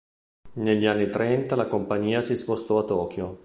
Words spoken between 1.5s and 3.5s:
la compagnia si spostò a Tokyo.